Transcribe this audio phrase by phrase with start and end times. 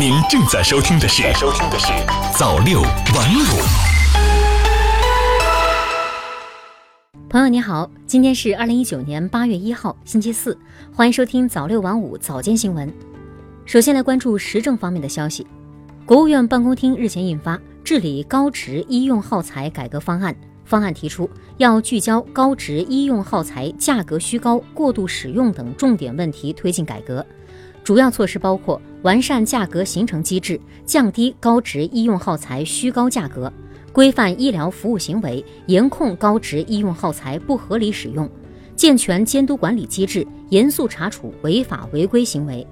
[0.00, 1.92] 您正在收听的是《收听的是
[2.32, 3.42] 早六晚五》。
[7.28, 10.58] 朋友你好，今天是二零一九年八月一号，星期四，
[10.90, 12.90] 欢迎收听早六晚五早间新闻。
[13.66, 15.46] 首先来关注时政方面的消息，
[16.06, 20.32] 国务院办公厅日前印发《治理高值医用耗材改革方案》。
[20.64, 21.28] 方案提出，
[21.58, 27.26] 要聚焦高值医用耗材价格虚高、过度使用等重点问题推进改革。
[27.82, 33.50] 主要措施包括完善价格形成机制，降低高值医用耗材虚高价格；
[33.92, 38.28] 规范医疗服务行为，严控高值医用耗材不合理使用；
[38.76, 42.66] 健全监督管理机制，严肃查处违法违规行为。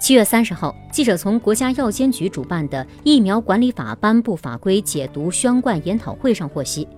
[0.00, 6.88] 七月三十号，记者从国家药监局主办的《疫苗管理法》颁布法规解读宣贯研讨会上获悉，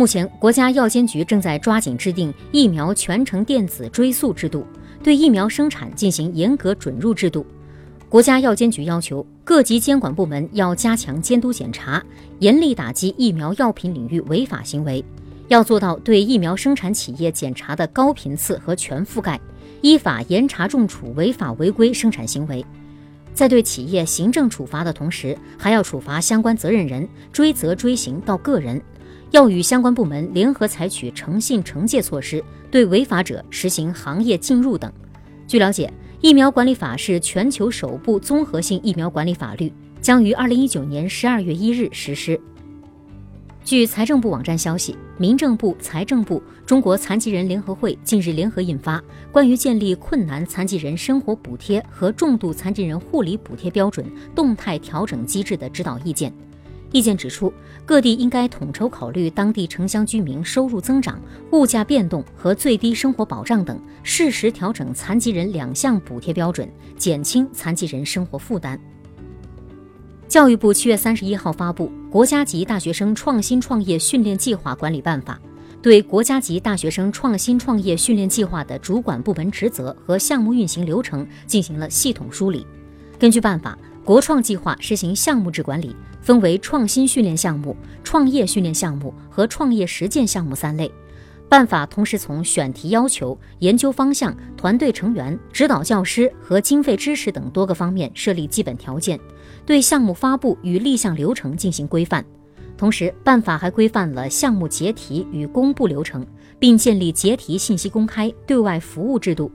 [0.00, 4.66] 目前国家药监局正在抓紧制定疫苗全程电子追溯制度，
[5.02, 7.44] 对疫苗生产进行严格准入制度。
[8.08, 12.02] 国家药监局要求各级监管部门要加强监督检查，
[12.38, 15.04] 严厉打击疫苗药品领域违法行为，
[15.48, 19.38] 要做到对疫苗生产企业检查的高频次和全覆盖。
[19.82, 22.64] 依法严查重处违法违规生产行为，
[23.34, 28.80] 在对企业行政处罚的同时，还要处罚相关责任人，追责追刑到个人。
[29.30, 34.92] 要与相关部门联合采取诚信惩戒措施，对违法者实行行业禁入等。
[35.46, 42.40] 据了解，疫苗管理法是全球首部综合性疫苗管理法律，将于二零一九年十二月一日实施。
[43.62, 48.98] 据财政部网站消息，民政部、财政部、中国残疾人联合会近日联合印发
[49.30, 56.30] 《关于建立困难残疾人生活补贴和重度残疾人护理补贴标准动态调整机制的指导意见》。
[56.92, 57.52] 意见指出，
[57.86, 61.20] 各地应该统筹考虑当地城乡居民收入增长、
[61.52, 68.78] 物价变动和最低生活保障等，适时调整残疾人两项补贴标准，减轻残疾人生活负担。
[70.26, 75.40] 教育部七月三十一号发布《国家级大学生创新创业训练计划管理办法》，
[75.82, 82.64] 对国家级大学生创新创业训练计划的主管部门职责和项目运行流程进行了系统梳理。
[83.18, 90.90] 根据办法，国创计划实行项目制管理，分为创新训练项目、创业训练项目和创业实践项目三类。
[91.48, 99.18] 办法同时从选题要求、研究方向、团队成员、指导教师和经费支持等多个方面设立基本条件，
[99.66, 102.24] 对项目发布与立项流程进行规范。
[102.78, 106.26] 同时，办法还规范了项目结题与公布流程，
[106.58, 109.50] 并建立结题信息公开、对外服务制度。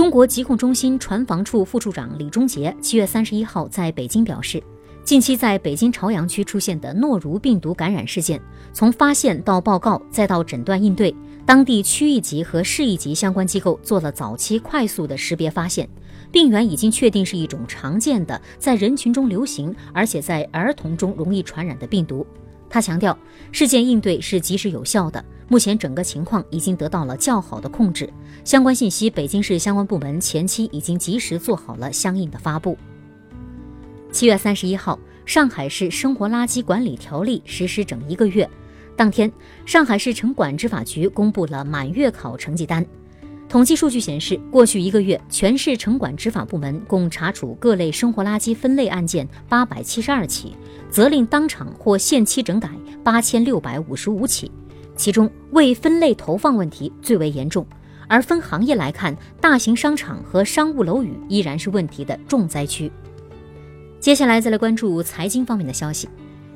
[0.00, 4.62] 中国疾控中心船防处副处长李忠杰七月三十一号在北京表示。
[5.04, 8.40] 近期在北京朝阳区出现的诺如病毒感染事件，
[8.72, 15.86] 从发现到报告再到诊断应对，当地区一级和市一级相关机构做了早期快速的识别发现，
[16.32, 22.26] 病原已经确定是一种常见的在人群中流行，而且在儿童中容易传染的病毒。
[22.70, 23.18] 他强调，
[23.50, 28.08] 事件应对是及时有效的，目前整个情况已经得到了较好的控制，
[28.44, 32.78] 相关信息北京市相关部门前期已经及时做好了相应的发布。
[34.12, 38.48] 七月三十一号，上海市生活垃圾管理条例实施整一个月。
[38.96, 39.30] 当天，
[39.66, 42.86] 上海市城管执法局公布了满月考成绩单。
[43.50, 50.54] 统计数据显示，过去一个月，全市城管执法部门共查处各类生活垃圾分类案件八百七十二起，
[50.88, 52.70] 责令当场或限期整改
[53.02, 54.48] 八千六百五十五起。
[54.94, 57.66] 其中，未分类投放问题最为严重。
[58.06, 62.88] 而分行业来看，大型商场和商务楼宇依然是问题的重灾区。
[63.98, 66.08] 接下来再来关注财经方面的消息。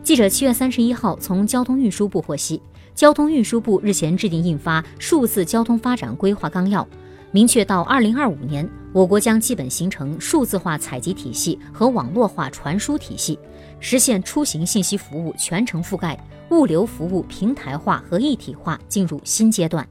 [0.04, 2.62] 记者七月三十一号从交通运输部获悉，
[2.94, 6.82] 交通运输部日前制定印发《数字交通发展规划纲要》，
[7.32, 13.36] 明确到二零二五年，我国将基本形成数字化采集体系和网络化传输体系，
[13.80, 16.16] 实现出行信息服务全程覆盖，
[16.50, 19.86] 物流服务平台化和一体化进入新阶段。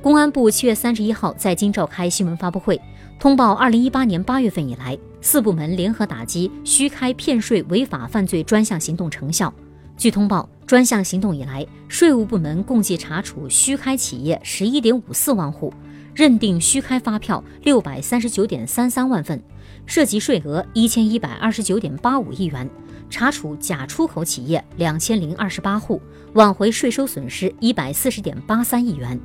[0.00, 2.80] 公安部七月三十一号在京召开新闻发布会，
[3.18, 4.98] 通报二零一八年八月份以来。
[5.22, 9.52] 四部门联合打击虚开骗税违法犯罪专项行动成效。
[10.00, 15.70] 据通报，专项行动以来，税务部门共计查处虚开企业十一点五四万户，
[16.14, 19.38] 认定虚开发票六百三十九点三三万份，
[19.84, 22.66] 涉及税额一千一百二十九点八五亿元，
[23.10, 26.00] 查处假出口企业两千零二十八户，
[26.32, 29.20] 挽回税收损失一百四十点八三亿元。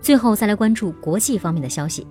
[0.00, 2.06] 最后，再来关注国际方面的消息。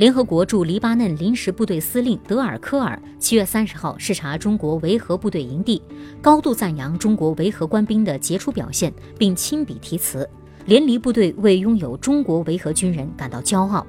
[0.00, 5.82] 联合国驻黎巴嫩临时部队司令德尔科尔七月三十号视察中国维和部队营地，
[6.22, 10.26] 高度赞扬中国维和官兵的杰出表现，并亲笔题词
[10.64, 13.86] ：“联黎部队为拥有中国维和军人感到骄傲。”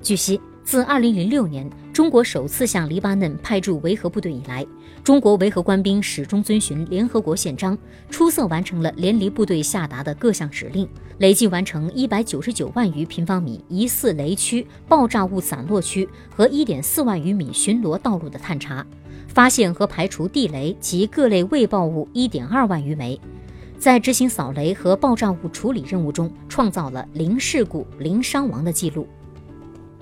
[0.00, 4.64] 据悉，自二零零六年中国首次向黎巴嫩派驻维和部队以来，
[5.02, 7.76] 中国维和官兵始终遵循联合国宪章，
[8.08, 10.88] 出色完成了联黎部队下达的各项指令，
[11.18, 18.86] 累计完成一百九十九万余平方米疑似雷区、爆炸物散落区和一点四万余米巡逻道路的探查，
[19.26, 23.20] 发现和排除地雷及各类未爆物一点二万余枚，
[23.78, 29.08] 在执行扫雷和爆炸物处理任务中，创造了零事故、零伤亡的记录。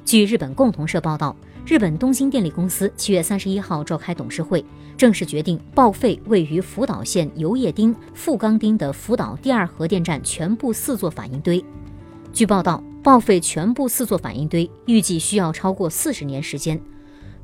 [0.04, 1.34] 据日本共同社报道。
[1.68, 4.64] 日本东京电力公司七月三十一号召开董事会，
[4.96, 11.62] 正式决定报废位于福岛县油叶町富冈町的福岛第二核电站全部四座反应堆。
[12.32, 16.80] 据报道，报废全部四座反应堆预计需要超过四十年时间，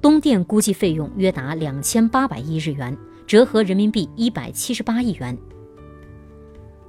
[0.00, 5.36] 东电估计费用约达两千八百亿日元，折合人民币一百七十八亿元。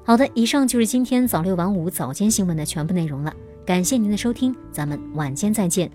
[0.05, 3.35] 好的，以上就是今天早六晚五早间新闻的全部内容了，
[3.65, 5.91] 感谢您的收听，咱们晚间再见。